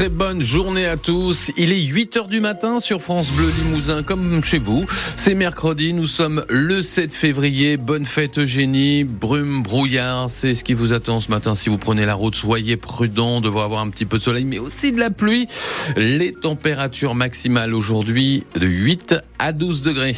très 0.00 0.08
bonne 0.08 0.40
journée 0.40 0.86
à 0.86 0.96
tous. 0.96 1.50
Il 1.58 1.72
est 1.72 1.82
8 1.82 2.16
heures 2.16 2.26
du 2.26 2.40
matin 2.40 2.80
sur 2.80 3.02
France 3.02 3.30
Bleu 3.32 3.52
Limousin, 3.58 4.02
comme 4.02 4.42
chez 4.42 4.56
vous. 4.56 4.86
C'est 5.14 5.34
mercredi, 5.34 5.92
nous 5.92 6.06
sommes 6.06 6.42
le 6.48 6.80
7 6.80 7.12
février. 7.12 7.76
Bonne 7.76 8.06
fête 8.06 8.38
Eugénie, 8.38 9.04
brume, 9.04 9.62
brouillard, 9.62 10.30
c'est 10.30 10.54
ce 10.54 10.64
qui 10.64 10.72
vous 10.72 10.94
attend 10.94 11.20
ce 11.20 11.30
matin. 11.30 11.54
Si 11.54 11.68
vous 11.68 11.76
prenez 11.76 12.06
la 12.06 12.14
route, 12.14 12.34
soyez 12.34 12.78
prudents, 12.78 13.42
devant 13.42 13.62
avoir 13.62 13.82
un 13.82 13.90
petit 13.90 14.06
peu 14.06 14.16
de 14.16 14.22
soleil, 14.22 14.46
mais 14.46 14.58
aussi 14.58 14.90
de 14.90 14.98
la 14.98 15.10
pluie. 15.10 15.48
Les 15.98 16.32
températures 16.32 17.14
maximales 17.14 17.74
aujourd'hui 17.74 18.44
de 18.58 18.66
8 18.66 19.16
à 19.38 19.52
12 19.52 19.82
degrés. 19.82 20.16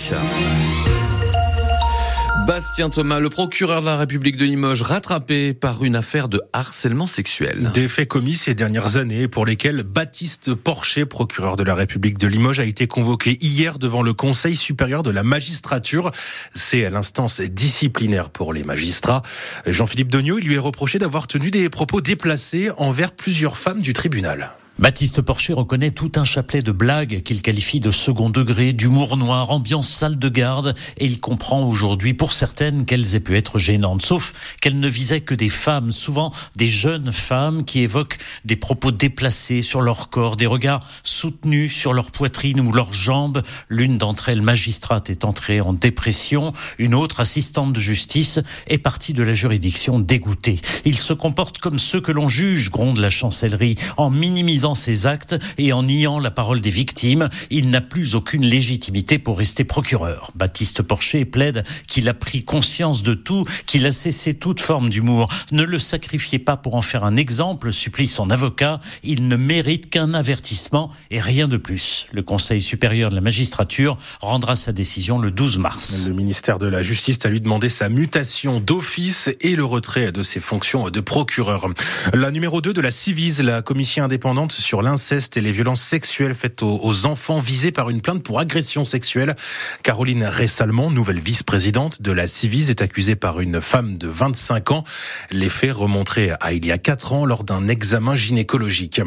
Bastien 2.47 2.91
Thomas, 2.91 3.21
le 3.21 3.31
procureur 3.31 3.83
de 3.83 3.87
la 3.87 3.97
République 3.97 4.37
de 4.37 4.45
Limoges, 4.45 4.83
rattrapé 4.83 5.55
par 5.55 5.85
une 5.85 5.95
affaire 5.95 6.29
de 6.29 6.41
harcèlement 6.53 7.07
sexuel. 7.07 7.71
Des 7.73 7.87
faits 7.87 8.09
commis 8.09 8.35
ces 8.35 8.55
dernières 8.55 8.97
années 8.97 9.29
pour 9.29 9.47
lesquels 9.47 9.85
Baptiste 9.85 10.55
Porcher, 10.55 11.07
procureur 11.07 11.55
de 11.55 11.63
la 11.63 11.77
République 11.77 12.19
de 12.19 12.27
Limoges, 12.27 12.59
a 12.59 12.65
été 12.65 12.89
convoqué 12.89 13.39
hier 13.41 13.79
devant 13.79 14.03
le 14.03 14.13
Conseil 14.13 14.57
supérieur 14.57 15.05
de 15.05 15.11
la 15.11 15.23
magistrature. 15.23 16.11
C'est 16.53 16.91
l'instance 16.91 17.41
disciplinaire 17.41 18.29
pour 18.29 18.53
les 18.53 18.65
magistrats. 18.65 19.23
Jean-Philippe 19.67 20.11
Degnaud, 20.11 20.39
il 20.39 20.47
lui 20.47 20.57
est 20.57 20.59
reproché 20.59 20.99
d'avoir 20.99 21.29
tenu 21.29 21.53
des 21.53 21.69
propos 21.69 22.01
déplacés 22.01 22.71
envers 22.77 23.13
plusieurs 23.13 23.57
femmes 23.57 23.81
du 23.81 23.93
tribunal. 23.93 24.51
Baptiste 24.83 25.23
Porcher 25.23 25.53
reconnaît 25.53 25.93
tout 25.93 26.11
un 26.17 26.25
chapelet 26.25 26.61
de 26.61 26.73
blagues 26.73 27.23
qu'il 27.23 27.41
qualifie 27.41 27.79
de 27.79 27.93
second 27.93 28.31
degré, 28.31 28.73
d'humour 28.73 29.17
noir, 29.17 29.53
ambiance 29.53 29.89
salle 29.89 30.19
de 30.19 30.29
garde, 30.29 30.75
et 30.99 31.07
il 31.07 31.21
comprend 31.21 31.63
aujourd'hui 31.63 32.15
pour 32.15 32.33
certaines 32.33 32.85
qu'elles 32.85 33.15
aient 33.15 33.21
pu 33.21 33.37
être 33.37 33.61
gênantes, 33.61 34.03
sauf 34.03 34.33
qu'elles 34.61 34.81
ne 34.81 34.89
visaient 34.89 35.21
que 35.21 35.37
des 35.37 35.51
femmes, 35.51 35.93
souvent 35.93 36.33
des 36.57 36.69
jeunes 36.69 37.13
femmes 37.13 37.65
qui 37.65 37.79
évoquent 37.83 38.19
des 38.45 38.57
propos 38.57 38.91
déplacés 38.91 39.63
sur 39.63 39.83
leur 39.83 40.11
corps, 40.11 40.37
des 40.37 40.47
regards 40.47 40.85
soutenus 41.05 41.73
sur 41.73 41.93
leur 41.93 42.11
poitrine 42.11 42.59
ou 42.59 42.73
leurs 42.73 42.93
jambes. 42.93 43.45
L'une 43.69 43.99
d'entre 43.99 44.31
elles, 44.31 44.43
magistrate, 44.43 45.11
est 45.11 45.25
entrée 45.25 45.61
en 45.61 45.75
dépression, 45.75 46.55
une 46.79 46.97
autre, 46.97 47.21
assistante 47.21 47.73
de 47.73 47.79
justice, 47.79 48.41
est 48.67 48.79
partie 48.79 49.13
de 49.13 49.23
la 49.23 49.33
juridiction 49.35 50.01
dégoûtée. 50.01 50.61
Ils 50.85 50.99
se 50.99 51.13
comportent 51.13 51.59
comme 51.59 51.79
ceux 51.79 52.01
que 52.01 52.11
l'on 52.11 52.27
juge, 52.27 52.73
gronde 52.73 52.99
la 52.99 53.11
chancellerie, 53.11 53.77
en 53.97 54.11
minimisant 54.11 54.72
ses 54.75 55.07
actes 55.07 55.37
et 55.59 55.73
en 55.73 55.85
niant 55.85 56.19
la 56.19 56.31
parole 56.31 56.61
des 56.61 56.71
victimes, 56.71 57.29
il 57.51 57.71
n'a 57.71 57.81
plus 57.81 58.15
aucune 58.15 58.45
légitimité 58.45 59.19
pour 59.19 59.39
rester 59.39 59.65
procureur. 59.65 60.31
Baptiste 60.35 60.83
Porcher 60.83 61.25
plaide 61.25 61.65
qu'il 61.87 62.09
a 62.09 62.15
pris 62.15 62.45
conscience 62.45 63.03
de 63.03 63.15
tout, 63.15 63.45
qu'il 63.67 63.87
a 63.87 63.93
cessé 63.93 64.35
toute 64.35 64.61
forme 64.61 64.91
d'humour. 64.91 65.29
Ne 65.51 65.65
le 65.65 65.79
sacrifiez 65.79 66.39
pas 66.39 66.57
pour 66.57 66.75
en 66.75 66.83
faire 66.83 67.05
un 67.05 67.17
exemple, 67.17 67.73
supplie 67.73 68.09
son 68.09 68.31
avocat. 68.31 68.81
Il 69.03 69.29
ne 69.29 69.37
mérite 69.37 69.91
qu'un 69.91 70.15
avertissement 70.15 70.91
et 71.11 71.21
rien 71.21 71.49
de 71.49 71.57
plus. 71.57 72.07
Le 72.13 72.23
Conseil 72.23 72.63
supérieur 72.63 73.11
de 73.11 73.15
la 73.15 73.21
magistrature 73.21 73.99
rendra 74.21 74.57
sa 74.57 74.73
décision 74.73 75.19
le 75.19 75.31
12 75.31 75.59
mars. 75.59 76.07
Le 76.09 76.15
ministère 76.15 76.59
de 76.59 76.67
la 76.67 76.83
Justice 76.83 77.19
a 77.25 77.29
lui 77.29 77.41
demandé 77.41 77.69
sa 77.69 77.89
mutation 77.89 78.61
d'office 78.61 79.31
et 79.41 79.57
le 79.57 79.65
retrait 79.65 80.13
de 80.13 80.23
ses 80.23 80.41
fonctions 80.41 80.91
de 80.91 81.01
procureur. 81.01 81.69
La 82.13 82.31
numéro 82.31 82.61
2 82.61 82.73
de 82.73 82.81
la 82.81 82.91
Civise, 82.91 83.43
la 83.43 83.63
commission 83.63 84.05
indépendante 84.05 84.52
sur 84.61 84.83
l'inceste 84.83 85.37
et 85.37 85.41
les 85.41 85.53
violences 85.53 85.83
sexuelles 85.83 86.35
faites 86.35 86.63
aux, 86.63 87.07
enfants 87.07 87.39
visés 87.39 87.73
par 87.73 87.91
une 87.91 88.01
plainte 88.01 88.23
pour 88.23 88.39
agression 88.39 88.85
sexuelle. 88.85 89.35
Caroline 89.83 90.25
Ressalmont, 90.25 90.91
nouvelle 90.91 91.21
vice-présidente 91.21 92.03
de 92.03 92.13
la 92.13 92.27
Civise, 92.27 92.71
est 92.71 92.83
accusée 92.83 93.17
par 93.17 93.41
une 93.41 93.61
femme 93.61 93.99
de 93.99 94.09
25 94.09 94.71
ans. 94.71 94.85
Les 95.31 95.49
faits 95.49 95.73
remonteraient 95.73 96.37
à 96.41 96.53
il 96.53 96.67
y 96.67 96.73
a 96.73 96.79
4 96.79 97.13
ans 97.13 97.25
lors 97.25 97.45
d'un 97.45 97.69
examen 97.69 98.15
gynécologique. 98.15 99.01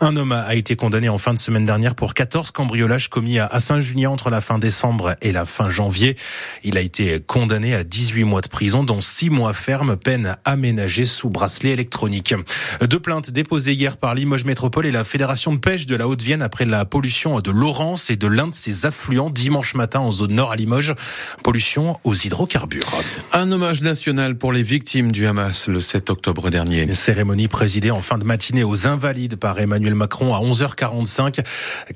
Un 0.00 0.16
homme 0.16 0.32
a 0.32 0.54
été 0.54 0.76
condamné 0.76 1.08
en 1.08 1.18
fin 1.18 1.34
de 1.34 1.38
semaine 1.38 1.66
dernière 1.66 1.94
pour 1.94 2.14
14 2.14 2.50
cambriolages 2.50 3.08
commis 3.08 3.38
à 3.38 3.60
Saint-Julien 3.60 4.10
entre 4.10 4.30
la 4.30 4.40
fin 4.40 4.58
décembre 4.58 5.16
et 5.22 5.32
la 5.32 5.46
fin 5.46 5.70
janvier. 5.70 6.16
Il 6.62 6.76
a 6.76 6.80
été 6.80 7.20
condamné 7.20 7.74
à 7.74 7.84
18 7.84 8.24
mois 8.24 8.40
de 8.40 8.48
prison, 8.48 8.84
dont 8.84 9.00
6 9.00 9.30
mois 9.30 9.54
ferme, 9.54 9.96
peine 9.96 10.36
aménagée 10.44 11.04
sous 11.04 11.30
bracelet 11.30 11.70
électronique. 11.70 12.34
Deux 12.82 13.00
plaintes 13.00 13.30
déposées 13.30 13.72
hier 13.72 13.96
par 13.96 14.14
Limoges 14.14 14.44
Métropole 14.44 14.86
la 14.90 15.04
Fédération 15.04 15.52
de 15.52 15.58
pêche 15.58 15.86
de 15.86 15.96
la 15.96 16.08
Haute-Vienne 16.08 16.42
après 16.42 16.64
la 16.64 16.84
pollution 16.84 17.40
de 17.40 17.50
Laurence 17.50 18.10
et 18.10 18.16
de 18.16 18.26
l'un 18.26 18.48
de 18.48 18.54
ses 18.54 18.86
affluents 18.86 19.30
dimanche 19.30 19.74
matin 19.74 20.00
en 20.00 20.10
zone 20.10 20.34
nord 20.34 20.52
à 20.52 20.56
Limoges. 20.56 20.94
Pollution 21.42 21.98
aux 22.04 22.14
hydrocarbures. 22.14 22.90
Un 23.32 23.52
hommage 23.52 23.82
national 23.82 24.36
pour 24.36 24.52
les 24.52 24.62
victimes 24.62 25.12
du 25.12 25.26
Hamas 25.26 25.68
le 25.68 25.80
7 25.80 26.10
octobre 26.10 26.50
dernier. 26.50 26.82
Une 26.82 26.94
cérémonie 26.94 27.48
présidée 27.48 27.90
en 27.90 28.00
fin 28.00 28.18
de 28.18 28.24
matinée 28.24 28.64
aux 28.64 28.86
Invalides 28.86 29.36
par 29.36 29.60
Emmanuel 29.60 29.94
Macron 29.94 30.34
à 30.34 30.40
11h45. 30.40 31.44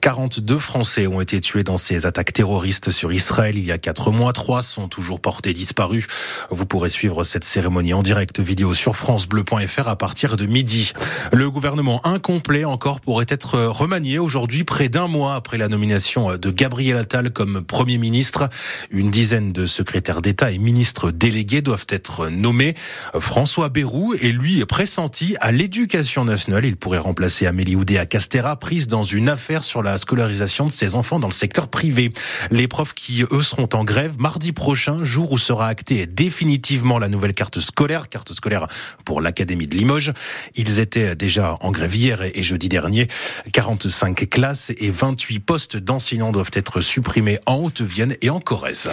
42 0.01 0.59
Français 0.59 1.07
ont 1.07 1.21
été 1.21 1.41
tués 1.41 1.65
dans 1.65 1.79
ces 1.79 2.07
attaques 2.07 2.33
terroristes 2.33 2.91
sur 2.91 3.13
Israël 3.13 3.57
il 3.57 3.65
y 3.65 3.73
a 3.73 3.79
quatre 3.79 4.11
mois. 4.11 4.33
Trois 4.33 4.63
sont 4.63 4.89
toujours 4.89 5.21
portés 5.21 5.53
disparus. 5.53 6.07
Vous 6.51 6.67
pourrez 6.67 6.91
suivre 6.91 7.25
cette 7.25 7.45
cérémonie 7.45 7.95
en 7.95 8.03
direct 8.03 8.41
vidéo 8.41 8.75
sur 8.75 8.97
francebleu.fr 8.97 9.89
à 9.89 9.97
partir 9.97 10.37
de 10.37 10.47
midi. 10.47 10.93
Le 11.33 11.51
gouvernement 11.51 12.07
incomplet 12.07 12.65
encore 12.65 12.84
pourrait 12.93 13.25
être 13.29 13.59
remanié 13.59 14.19
aujourd'hui, 14.19 14.63
près 14.63 14.91
d'un 14.91 15.09
mois 15.09 15.37
après 15.37 15.57
la 15.57 15.69
nomination 15.69 16.37
de 16.37 16.51
Gabriel 16.51 16.99
Attal 16.99 17.31
comme 17.31 17.63
Premier 17.63 17.97
ministre. 17.97 18.51
Une 18.91 19.11
dizaine 19.11 19.53
de 19.53 19.65
secrétaires 19.65 20.21
d'État 20.21 20.51
et 20.51 20.59
ministres 20.59 21.11
délégués 21.11 21.63
doivent 21.63 21.87
être 21.89 22.29
nommés. 22.29 22.75
François 23.19 23.71
Bayrou 23.71 24.15
est 24.15 24.33
lui 24.33 24.63
pressenti 24.67 25.35
à 25.41 25.51
l'éducation 25.51 26.25
nationale. 26.25 26.67
Il 26.67 26.77
pourrait 26.77 26.99
remplacer 26.99 27.47
Amélie 27.47 27.75
Oudéa 27.75 28.05
Castera, 28.05 28.57
prise 28.57 28.87
dans 28.87 29.03
une 29.03 29.31
affaire 29.31 29.65
sur 29.65 29.83
la 29.83 29.97
scolarisation 29.97 30.67
de 30.67 30.73
ses 30.73 30.95
enfants 30.95 31.19
dans 31.19 31.29
le 31.29 31.33
secteur 31.33 31.69
privé. 31.69 32.13
Les 32.51 32.69
profs 32.69 32.93
qui, 32.93 33.25
eux, 33.31 33.43
seront 33.43 33.69
en 33.73 33.85
grève 33.85 34.17
mardi 34.19 34.53
prochain, 34.53 35.03
jour 35.05 35.33
où 35.33 35.39
sera 35.39 35.69
actée 35.69 36.07
définitivement 36.07 36.99
la 36.99 37.09
nouvelle 37.09 37.35
carte 37.35 37.61
scolaire, 37.61 38.11
carte 38.11 38.35
scolaire 38.35 38.67
pour 39.07 39.23
l'Académie 39.23 39.69
de 39.69 39.77
Limoges. 39.77 40.13
Ils 40.55 40.81
étaient 40.81 41.17
déjà 41.17 41.57
en 41.61 41.71
grève 41.71 41.97
hier 41.97 42.23
et 42.23 42.43
jeudi 42.43 42.69
dernier. 42.75 43.07
45 43.53 44.29
classes 44.29 44.73
et 44.79 44.91
28 44.91 45.39
postes 45.39 45.77
d'enseignants 45.77 46.33
doivent 46.33 46.51
être 46.55 46.81
supprimés 46.81 47.39
en 47.47 47.55
Haute-Vienne 47.55 48.17
et 48.21 48.31
en 48.31 48.41
Corrèze. 48.41 48.91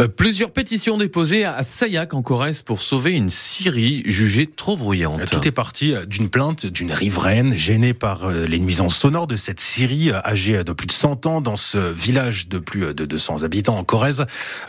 Euh, 0.00 0.08
plusieurs 0.08 0.50
pétitions 0.50 0.96
déposées 0.96 1.44
à 1.44 1.62
Sayac 1.62 2.14
en 2.14 2.22
Corrèze 2.22 2.62
pour 2.62 2.80
sauver 2.80 3.12
une 3.12 3.28
scierie 3.28 4.02
jugée 4.06 4.46
trop 4.46 4.78
bruyante. 4.78 5.26
Tout 5.30 5.46
est 5.46 5.52
parti 5.52 5.92
d'une 6.06 6.30
plainte 6.30 6.64
d'une 6.64 6.90
riveraine 6.90 7.52
gênée 7.52 7.92
par 7.92 8.24
euh, 8.24 8.46
les 8.46 8.58
nuisances 8.58 8.96
sonores 8.96 9.26
de 9.26 9.36
cette 9.36 9.60
euh, 9.60 10.20
âgée 10.24 10.64
de 10.64 10.72
plus 10.72 10.86
de 10.86 10.92
100 10.92 11.26
ans 11.26 11.40
dans 11.42 11.56
ce 11.56 11.76
village 11.76 12.48
de 12.48 12.58
plus 12.58 12.94
de 12.94 13.04
200 13.04 13.42
habitants 13.42 13.76
en 13.76 13.84
Corrèze. 13.84 14.24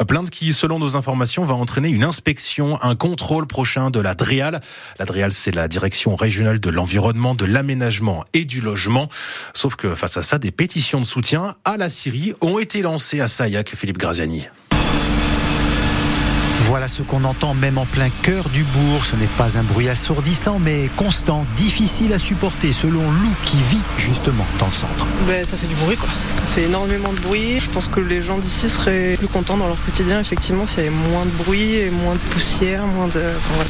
Plainte 0.06 0.30
qui, 0.32 0.52
selon 0.52 0.80
nos 0.80 0.98
informations, 0.98 1.46
va 1.46 1.54
entraîner 1.54 1.88
une 1.88 2.04
inspection, 2.04 2.78
un 2.84 2.96
contrôle 2.96 3.48
prochain 3.48 3.90
de 3.90 4.02
la 4.02 4.16
DREAL. 4.16 4.60
La 5.00 5.06
DREAL, 5.06 5.32
c'est 5.32 5.52
la 5.52 5.70
direction 5.70 6.18
régionale 6.18 6.60
de 6.60 6.70
l'environnement, 6.70 7.36
de 7.36 7.46
l'aménagement 7.46 8.26
et 8.34 8.49
du 8.50 8.60
logement. 8.60 9.08
Sauf 9.54 9.76
que 9.76 9.96
face 9.96 10.18
à 10.18 10.24
ça, 10.24 10.38
des 10.38 10.52
pétitions 10.52 11.00
de 11.00 11.06
soutien 11.06 11.56
à 11.64 11.78
la 11.78 11.90
Syrie 11.90 12.34
ont 12.42 12.60
été 12.60 12.82
lancées 12.82 13.22
à 13.22 13.30
Sayac, 13.30 13.74
Philippe 13.76 13.98
Graziani. 13.98 14.48
Voilà 16.60 16.88
ce 16.88 17.02
qu'on 17.02 17.24
entend 17.24 17.54
même 17.54 17.78
en 17.78 17.86
plein 17.86 18.10
cœur 18.22 18.50
du 18.50 18.64
bourg. 18.64 19.06
Ce 19.06 19.16
n'est 19.16 19.28
pas 19.38 19.58
un 19.58 19.64
bruit 19.64 19.90
assourdissant, 19.90 20.60
mais 20.60 20.90
constant, 20.96 21.46
difficile 21.56 22.14
à 22.14 22.20
supporter 22.20 22.72
selon 22.74 23.10
Lou 23.10 23.30
qui 23.46 23.58
vit 23.70 23.82
justement 23.98 24.46
dans 24.60 24.68
le 24.68 24.74
centre. 24.74 25.08
Ben, 25.28 25.44
ça 25.44 25.58
fait 25.58 25.68
du 25.68 25.76
bruit 25.76 25.96
quoi. 25.96 26.10
Ça 26.10 26.56
fait 26.56 26.64
énormément 26.64 27.14
de 27.14 27.20
bruit. 27.20 27.60
Je 27.60 27.70
pense 27.70 27.88
que 27.88 28.00
les 28.00 28.22
gens 28.22 28.38
d'ici 28.38 28.70
seraient 28.70 29.16
plus 29.18 29.28
contents 29.28 29.58
dans 29.58 29.68
leur 29.68 29.84
quotidien, 29.84 30.20
effectivement, 30.20 30.68
s'il 30.68 30.80
y 30.80 30.82
avait 30.82 30.90
moins 30.90 31.26
de 31.26 31.44
bruit 31.44 31.76
et 31.76 31.90
moins 31.90 32.14
de 32.14 32.20
poussière. 32.30 32.86
Moins 32.86 33.08
de... 33.08 33.22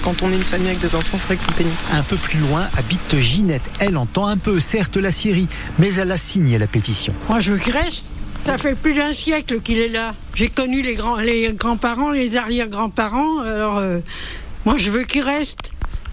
quand 0.03 0.21
on 0.23 0.31
est 0.31 0.35
une 0.35 0.43
famille 0.43 0.69
avec 0.69 0.79
des 0.79 0.95
enfants, 0.95 1.17
c'est 1.17 1.27
vrai 1.27 1.37
que 1.37 1.43
c'est 1.43 1.55
pénible. 1.55 1.75
Un 1.91 2.03
peu 2.03 2.17
plus 2.17 2.39
loin 2.39 2.67
habite 2.77 3.19
Ginette. 3.19 3.69
Elle 3.79 3.97
entend 3.97 4.27
un 4.27 4.37
peu, 4.37 4.59
certes, 4.59 4.97
la 4.97 5.11
Syrie, 5.11 5.47
mais 5.77 5.93
elle 5.95 6.11
a 6.11 6.17
signé 6.17 6.57
la 6.57 6.67
pétition. 6.67 7.13
Moi, 7.29 7.39
je 7.39 7.51
veux 7.51 7.57
qu'il 7.59 7.73
reste. 7.73 8.03
Ça 8.45 8.57
fait 8.57 8.75
plus 8.75 8.93
d'un 8.93 9.13
siècle 9.13 9.61
qu'il 9.61 9.77
est 9.79 9.89
là. 9.89 10.15
J'ai 10.33 10.49
connu 10.49 10.81
les 10.81 10.95
grands, 10.95 11.17
les 11.17 11.53
grands-parents, 11.53 12.11
les 12.11 12.35
arrière-grands-parents. 12.35 13.39
Alors, 13.41 13.77
euh, 13.77 13.99
moi, 14.65 14.77
je 14.77 14.89
veux 14.89 15.03
qu'il 15.03 15.21
reste. 15.21 15.71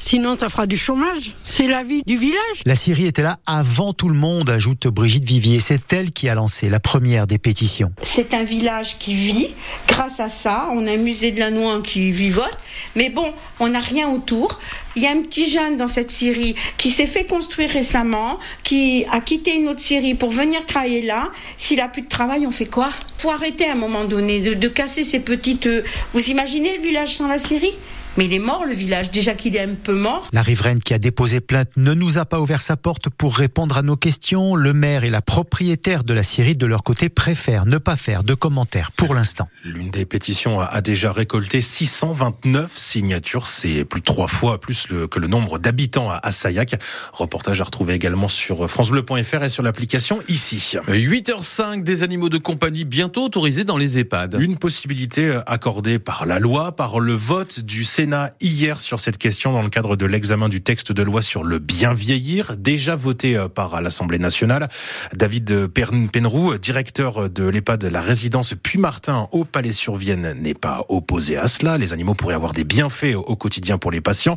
Sinon, 0.08 0.38
ça 0.38 0.49
fera 0.49 0.69
du 0.69 0.76
chômage. 0.76 1.35
C'est 1.43 1.67
la 1.67 1.82
vie 1.82 2.05
du 2.06 2.17
village. 2.17 2.62
La 2.64 2.76
Syrie 2.76 3.06
était 3.06 3.23
là 3.23 3.38
avant 3.44 3.93
tout 3.93 4.08
le 4.08 4.14
monde, 4.14 4.49
ajoute 4.49 4.87
Brigitte 4.87 5.25
Vivier. 5.25 5.58
C'est 5.58 5.93
elle 5.93 6.11
qui 6.11 6.29
a 6.29 6.37
lancé 6.37 6.69
la 6.69 6.79
première 6.79 7.26
des 7.26 7.38
pétitions. 7.38 7.91
C'est 8.03 8.32
un 8.32 8.44
village 8.44 8.99
qui 9.00 9.17
vit 9.17 9.49
grâce 9.88 10.20
à 10.20 10.29
ça. 10.29 10.69
On 10.70 10.87
a 10.87 10.93
un 10.93 10.97
musée 10.97 11.32
de 11.32 11.41
la 11.41 11.50
noix 11.50 11.82
qui 11.82 12.12
vivote. 12.12 12.56
Mais 12.94 13.11
bon, 13.11 13.35
on 13.58 13.67
n'a 13.67 13.81
rien 13.81 14.08
autour. 14.08 14.61
Il 14.94 15.03
y 15.03 15.08
a 15.08 15.11
un 15.11 15.23
petit 15.23 15.50
jeune 15.50 15.76
dans 15.76 15.88
cette 15.88 16.12
Syrie 16.12 16.55
qui 16.79 16.91
s'est 16.91 17.06
fait 17.06 17.25
construire 17.25 17.70
récemment, 17.70 18.38
qui 18.62 19.06
a 19.11 19.20
quitté 19.20 19.56
une 19.56 19.67
autre 19.67 19.81
Syrie 19.81 20.14
pour 20.14 20.31
venir 20.31 20.64
travailler 20.67 21.03
là. 21.03 21.31
S'il 21.58 21.81
a 21.81 21.88
plus 21.88 22.03
de 22.03 22.08
travail, 22.08 22.47
on 22.47 22.53
fait 22.53 22.67
quoi? 22.67 22.91
Faut 23.19 23.31
arrêter 23.31 23.69
à 23.69 23.73
un 23.73 23.75
moment 23.75 24.05
donné 24.05 24.38
de, 24.38 24.55
de 24.55 24.69
casser 24.69 25.03
ces 25.03 25.19
petites. 25.19 25.67
Euh, 25.67 25.82
vous 26.14 26.31
imaginez 26.31 26.76
le 26.76 26.82
village 26.85 27.17
sans 27.17 27.26
la 27.26 27.41
Syrie? 27.41 27.75
Mais 28.17 28.25
il 28.25 28.33
est 28.33 28.39
mort 28.39 28.65
le 28.65 28.73
village, 28.73 29.11
déjà 29.11 29.35
qu'il 29.35 29.57
est 29.57 29.61
un 29.61 29.75
peu 29.75 29.95
mort. 29.95 30.31
La 30.33 30.41
riveraine 30.41 30.79
qui 30.79 30.95
a 30.95 30.99
déposé 30.99 31.41
plainte 31.41 31.69
ne 31.77 31.93
nous 31.93 32.17
a 32.17 32.25
pas 32.25 32.41
ouvert 32.41 32.63
sa 32.63 32.75
porte 32.79 33.11
pour 33.11 33.37
répondre 33.37 33.77
à 33.77 33.83
nos 33.83 33.97
questions. 33.97 34.57
Le 34.57 34.73
maire 34.73 35.05
et 35.05 35.11
la 35.11 35.21
propriétaire 35.21 36.03
de 36.03 36.15
la 36.15 36.23
scierie, 36.23 36.57
de 36.57 36.65
leur 36.65 36.83
côté, 36.83 37.11
préfèrent 37.11 37.67
ne 37.67 37.77
pas 37.77 37.95
faire 37.95 38.25
de 38.25 38.33
commentaires 38.33 38.91
pour 38.93 39.15
l'instant. 39.15 39.51
L'une 39.65 39.91
des 39.91 40.07
pétitions 40.07 40.61
a 40.61 40.81
déjà 40.81 41.13
récolté 41.13 41.61
629 41.61 42.73
signatures. 42.79 43.49
C'est 43.49 43.85
plus 43.85 44.01
de 44.01 44.07
trois 44.07 44.29
fois 44.29 44.61
plus 44.61 44.87
que 45.11 45.19
le 45.19 45.27
nombre 45.27 45.59
d'habitants 45.59 46.11
à 46.11 46.31
Sayac. 46.33 46.81
Reportage 47.13 47.61
à 47.61 47.65
retrouver 47.65 47.93
également 47.93 48.29
sur 48.29 48.67
francebleu.fr 48.71 49.45
et 49.45 49.51
sur 49.51 49.63
l'application 49.63 50.21
ici. 50.29 50.77
8h05 50.89 51.83
des 51.83 52.03
animaux 52.03 52.31
de 52.31 52.39
compagnie 52.39 52.87
bientôt 52.87 53.27
autorisés 53.27 53.65
dans 53.65 53.77
les 53.77 53.99
EHPAD. 53.99 54.39
Une 54.41 54.57
possibilité 54.57 55.39
accordée 55.47 55.99
par 55.99 56.25
la 56.25 56.39
loi, 56.39 56.73
par 56.73 56.99
le 56.99 57.13
vote 57.13 57.61
du 57.61 57.85
Sénat 57.85 58.06
hier 58.41 58.81
sur 58.81 59.00
cette 59.00 59.19
question 59.19 59.53
dans 59.53 59.62
le 59.62 59.69
cadre 59.69 59.97
de 59.97 60.06
l'examen 60.06 60.49
du 60.49 60.62
texte 60.62 60.93
de 60.93 61.03
loi 61.03 61.23
sur 61.23 61.43
le 61.43 61.58
bien 61.58 61.93
vieillir, 61.93 62.56
déjà 62.56 62.94
voté 62.94 63.37
par 63.55 63.81
l'Assemblée 63.81 64.19
nationale. 64.19 64.69
David 65.12 65.67
Penroux, 65.67 66.56
directeur 66.58 67.29
de 67.29 67.44
l'EHPAD 67.44 67.85
La 67.85 68.00
Résidence 68.00 68.55
Puy-Martin 68.55 69.29
au 69.32 69.44
Palais-sur-Vienne, 69.44 70.37
n'est 70.41 70.55
pas 70.55 70.85
opposé 70.88 71.37
à 71.37 71.49
cela. 71.49 71.79
Les 71.79 71.93
animaux 71.93 72.14
pourraient 72.14 72.35
avoir 72.35 72.53
des 72.53 72.64
bienfaits 72.64 73.17
au 73.17 73.37
quotidien 73.37 73.79
pour 73.79 73.91
les 73.91 74.00
patients, 74.00 74.37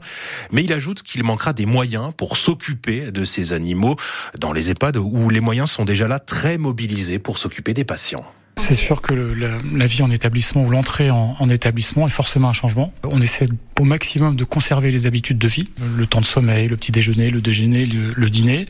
mais 0.51 0.63
il 0.63 0.73
ajoute 0.73 1.03
qu'il 1.03 1.23
manquera 1.23 1.53
des 1.53 1.65
moyens 1.65 2.11
pour 2.17 2.37
s'occuper 2.37 3.11
de 3.11 3.23
ces 3.23 3.53
animaux 3.53 3.95
dans 4.37 4.53
les 4.53 4.71
EHPAD 4.71 4.97
où 4.97 5.29
les 5.29 5.41
moyens 5.41 5.69
sont 5.69 5.85
déjà 5.85 6.07
là 6.07 6.19
très 6.19 6.57
mobilisés 6.57 7.19
pour 7.19 7.37
s'occuper 7.37 7.73
des 7.73 7.83
patients. 7.83 8.25
C'est 8.59 8.75
sûr 8.75 9.01
que 9.01 9.13
le, 9.13 9.33
la, 9.33 9.87
vie 9.87 10.03
en 10.03 10.11
établissement 10.11 10.63
ou 10.63 10.69
l'entrée 10.69 11.09
en, 11.09 11.35
en, 11.39 11.49
établissement 11.49 12.05
est 12.07 12.11
forcément 12.11 12.49
un 12.49 12.53
changement. 12.53 12.93
On 13.03 13.21
essaie 13.21 13.47
au 13.79 13.85
maximum 13.85 14.35
de 14.35 14.43
conserver 14.43 14.91
les 14.91 15.07
habitudes 15.07 15.37
de 15.37 15.47
vie, 15.47 15.69
le 15.97 16.05
temps 16.05 16.19
de 16.19 16.25
sommeil, 16.25 16.67
le 16.67 16.75
petit 16.75 16.91
déjeuner, 16.91 17.31
le 17.31 17.41
déjeuner, 17.41 17.85
le, 17.85 18.13
le 18.13 18.29
dîner, 18.29 18.67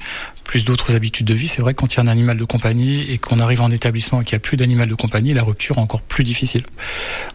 plus 0.50 0.66
d'autres 0.66 0.96
habitudes 0.96 1.28
de 1.28 1.36
vie. 1.36 1.48
C'est 1.48 1.62
vrai 1.62 1.76
que 1.76 1.80
quand 1.80 1.94
il 1.94 1.98
y 1.98 2.00
a 2.00 2.04
un 2.04 2.08
animal 2.08 2.36
de 2.36 2.44
compagnie 2.44 3.02
et 3.12 3.20
qu'on 3.20 3.40
arrive 3.40 3.62
en 3.62 3.70
établissement 3.70 4.22
et 4.22 4.24
qu'il 4.24 4.36
n'y 4.36 4.38
a 4.38 4.40
plus 4.40 4.58
d'animal 4.58 4.90
de 4.90 4.96
compagnie, 4.96 5.32
la 5.34 5.44
rupture 5.44 5.78
est 5.78 5.82
encore 5.82 6.02
plus 6.02 6.24
difficile. 6.24 6.64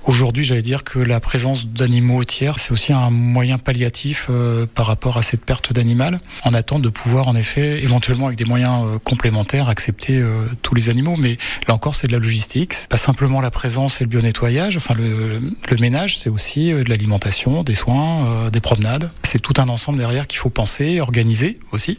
Aujourd'hui, 0.05 0.43
j'allais 0.43 0.63
dire 0.63 0.83
que 0.83 0.99
la 0.99 1.21
présence 1.21 1.69
d'animaux 1.69 2.25
tiers, 2.25 2.59
c'est 2.59 2.73
aussi 2.73 2.93
un 2.93 3.11
moyen 3.11 3.59
palliatif 3.59 4.27
euh, 4.31 4.67
par 4.67 4.87
rapport 4.87 5.17
à 5.17 5.23
cette 5.23 5.45
perte 5.45 5.73
d'animal, 5.73 6.19
en 6.43 6.55
attente 6.55 6.83
de 6.83 6.89
pouvoir 6.89 7.29
en 7.29 7.37
effet, 7.37 7.83
éventuellement 7.85 8.27
avec 8.27 8.37
des 8.37 8.45
moyens 8.45 8.85
euh, 8.85 8.99
complémentaires, 8.99 9.69
accepter 9.69 10.19
euh, 10.19 10.47
tous 10.63 10.75
les 10.75 10.89
animaux. 10.89 11.15
Mais 11.17 11.39
là 11.69 11.75
encore, 11.75 11.95
c'est 11.95 12.09
de 12.09 12.13
la 12.13 12.19
logistique. 12.19 12.44
Pas 12.89 12.97
simplement 12.97 13.41
la 13.41 13.51
présence 13.51 14.01
et 14.01 14.05
le 14.05 14.11
bio-nettoyage. 14.11 14.77
Enfin, 14.77 14.95
le, 14.95 15.39
le 15.39 15.77
ménage, 15.81 16.19
c'est 16.19 16.31
aussi 16.31 16.71
de 16.71 16.89
l'alimentation, 16.89 17.63
des 17.63 17.75
soins, 17.75 18.51
des 18.51 18.61
promenades. 18.61 19.11
C'est 19.23 19.41
tout 19.41 19.55
un 19.59 19.69
ensemble 19.69 19.99
derrière 19.99 20.27
qu'il 20.27 20.39
faut 20.39 20.51
penser, 20.51 21.01
organiser 21.01 21.59
aussi, 21.73 21.99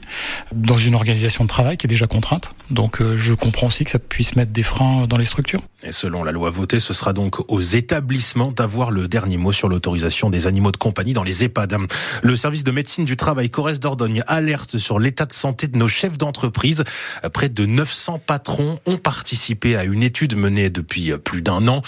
dans 0.54 0.78
une 0.78 0.96
organisation 0.96 1.44
de 1.44 1.50
travail 1.50 1.78
qui 1.78 1.88
est 1.88 1.90
déjà 1.90 2.08
contrainte. 2.08 2.54
Donc 2.70 3.02
je 3.16 3.34
comprends 3.34 3.68
aussi 3.68 3.84
que 3.84 3.92
ça 3.92 4.00
puisse 4.00 4.36
mettre 4.36 4.52
des 4.52 4.64
freins 4.64 5.08
dans 5.08 5.18
les 5.18 5.26
structures. 5.26 5.62
Et 5.84 5.92
selon 5.92 6.24
la 6.24 6.32
loi 6.32 6.52
votée, 6.52 6.80
ce 6.80 6.94
sera 6.94 7.12
donc 7.12 7.38
aux 7.52 7.62
établissements 7.62 8.54
d'avoir 8.54 8.92
le 8.92 9.10
dernier 9.10 9.36
mot 9.36 9.52
sur 9.52 9.68
l'autorisation 9.68 10.30
des 10.30 10.48
animaux 10.48 10.72
de 10.72 10.78
compagnie 10.78 11.12
dans 11.12 11.24
les 11.24 11.44
EHPAD. 11.44 11.76
Le 12.24 12.36
service 12.38 12.64
de 12.64 12.72
médecine 12.72 13.04
du 13.04 13.18
travail 13.18 13.50
Corrèze 13.50 13.82
d'Ordogne 13.82 14.24
alerte 14.26 14.78
sur 14.78 15.00
l'état 15.00 15.26
de 15.26 15.34
santé 15.34 15.68
de 15.68 15.78
nos 15.78 15.90
chefs 15.90 16.18
d'entreprise. 16.18 16.86
Près 17.34 17.50
de 17.50 17.66
900 17.66 18.22
patrons 18.26 18.80
ont 18.86 18.96
participé 18.96 19.76
à 19.76 19.84
une 19.84 20.02
étude 20.02 20.38
menée 20.38 20.70
depuis 20.70 21.12
plus 21.18 21.42
d'un 21.42 21.68
an. 21.68 21.82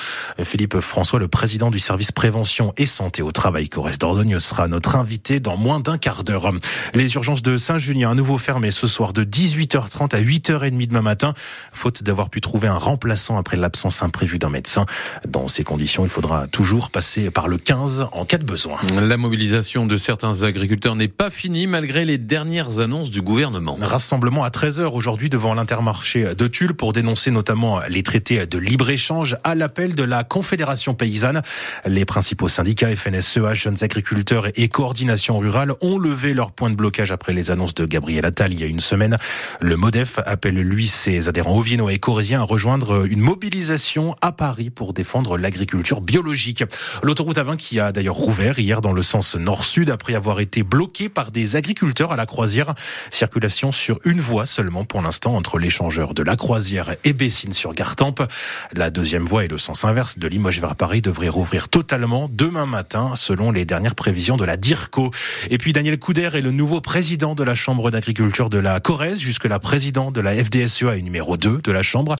Philippe 0.43 0.81
François, 0.81 1.19
le 1.19 1.29
président 1.29 1.71
du 1.71 1.79
service 1.79 2.11
prévention 2.11 2.73
et 2.75 2.85
santé 2.85 3.21
au 3.21 3.31
travail 3.31 3.69
Corrèze 3.69 3.99
d'Ordogne, 3.99 4.37
sera 4.39 4.67
notre 4.67 4.97
invité 4.97 5.39
dans 5.39 5.55
moins 5.55 5.79
d'un 5.79 5.97
quart 5.97 6.25
d'heure. 6.25 6.51
Les 6.93 7.15
urgences 7.15 7.41
de 7.41 7.55
Saint-Julien 7.55 8.11
à 8.11 8.15
nouveau 8.15 8.37
fermées 8.37 8.71
ce 8.71 8.85
soir 8.85 9.13
de 9.13 9.23
18h30 9.23 10.13
à 10.13 10.21
8h30 10.21 10.87
demain 10.87 11.01
matin, 11.01 11.33
faute 11.71 12.03
d'avoir 12.03 12.29
pu 12.29 12.41
trouver 12.41 12.67
un 12.67 12.77
remplaçant 12.77 13.37
après 13.37 13.55
l'absence 13.55 13.77
imprévue 14.01 14.39
d'un 14.39 14.49
médecin. 14.49 14.85
Dans 15.27 15.47
ces 15.47 15.63
conditions, 15.63 16.03
il 16.03 16.09
faudra 16.09 16.47
toujours 16.47 16.89
passer 16.89 17.29
par 17.31 17.47
le 17.47 17.57
15 17.57 18.07
en 18.11 18.25
cas 18.25 18.37
de 18.37 18.43
besoin. 18.43 18.77
La 18.99 19.17
mobilisation 19.17 19.85
de 19.85 19.97
certains 19.97 20.43
agriculteurs 20.43 20.95
n'est 20.95 21.07
pas 21.07 21.29
finie 21.29 21.67
malgré 21.67 22.05
les 22.05 22.17
dernières 22.17 22.79
annonces 22.79 23.11
du 23.11 23.21
gouvernement. 23.21 23.77
Rassemblement 23.81 24.43
à 24.43 24.49
13h 24.49 24.85
aujourd'hui 24.93 25.29
devant 25.29 25.53
l'intermarché 25.53 26.35
de 26.35 26.47
Tulle 26.47 26.73
pour 26.73 26.93
dénoncer 26.93 27.31
notamment 27.31 27.79
les 27.89 28.03
traités 28.03 28.45
de 28.45 28.57
libre-échange 28.57 29.37
à 29.43 29.55
l'appel 29.55 29.95
de 29.95 30.03
la 30.03 30.23
Confédération 30.23 30.93
paysanne. 30.93 31.41
Les 31.85 32.05
principaux 32.05 32.49
syndicats 32.49 32.95
FNSEA, 32.95 33.53
Jeunes 33.53 33.77
Agriculteurs 33.81 34.47
et 34.55 34.67
Coordination 34.67 35.39
Rurale 35.39 35.73
ont 35.81 35.97
levé 35.97 36.33
leur 36.33 36.51
point 36.51 36.69
de 36.69 36.75
blocage 36.75 37.11
après 37.11 37.33
les 37.33 37.51
annonces 37.51 37.75
de 37.75 37.85
Gabriel 37.85 38.25
Attal 38.25 38.53
il 38.53 38.59
y 38.59 38.63
a 38.63 38.67
une 38.67 38.79
semaine. 38.79 39.17
Le 39.61 39.75
MODEF 39.75 40.19
appelle 40.25 40.55
lui 40.55 40.87
ses 40.87 41.27
adhérents 41.29 41.57
oviennois 41.57 41.93
et 41.93 41.99
corésiens 41.99 42.41
à 42.41 42.43
rejoindre 42.43 43.05
une 43.09 43.19
mobilisation 43.19 43.66
à 44.21 44.31
Paris 44.31 44.69
pour 44.69 44.93
défendre 44.93 45.37
l'agriculture 45.37 45.99
biologique. 45.99 46.63
L'autoroute 47.03 47.37
A20 47.37 47.57
qui 47.57 47.79
a 47.79 47.91
d'ailleurs 47.91 48.15
rouvert 48.15 48.59
hier 48.59 48.81
dans 48.81 48.93
le 48.93 49.01
sens 49.01 49.35
nord-sud 49.35 49.89
après 49.89 50.15
avoir 50.15 50.39
été 50.39 50.63
bloquée 50.63 51.09
par 51.09 51.31
des 51.31 51.55
agriculteurs 51.55 52.11
à 52.11 52.15
la 52.15 52.25
croisière. 52.25 52.75
Circulation 53.11 53.71
sur 53.71 53.99
une 54.05 54.21
voie 54.21 54.45
seulement 54.45 54.85
pour 54.85 55.01
l'instant 55.01 55.35
entre 55.35 55.59
l'échangeur 55.59 56.13
de 56.13 56.23
la 56.23 56.37
croisière 56.37 56.95
et 57.03 57.11
Bessines 57.11 57.51
sur 57.51 57.73
Gartempe. 57.73 58.23
La 58.73 58.89
deuxième 58.89 59.25
voie 59.25 59.43
et 59.43 59.49
le 59.49 59.57
sens 59.57 59.83
inverse 59.83 60.17
de 60.17 60.27
Limoges 60.27 60.61
vers 60.61 60.75
Paris 60.75 61.01
devraient 61.01 61.27
rouvrir 61.27 61.67
totalement 61.67 62.29
demain 62.31 62.65
matin 62.65 63.13
selon 63.15 63.51
les 63.51 63.65
dernières 63.65 63.95
prévisions 63.95 64.37
de 64.37 64.45
la 64.45 64.55
DIRCO. 64.55 65.11
Et 65.49 65.57
puis 65.57 65.73
Daniel 65.73 65.99
Couder 65.99 66.29
est 66.33 66.41
le 66.41 66.51
nouveau 66.51 66.79
président 66.79 67.35
de 67.35 67.43
la 67.43 67.55
Chambre 67.55 67.91
d'agriculture 67.91 68.49
de 68.49 68.59
la 68.59 68.79
Corrèze, 68.79 69.19
jusque 69.19 69.45
la 69.45 69.59
président 69.59 70.11
de 70.11 70.21
la 70.21 70.33
FDSEA 70.33 70.95
et 70.95 71.01
numéro 71.01 71.35
2 71.35 71.59
de 71.61 71.71
la 71.73 71.83
Chambre. 71.83 72.15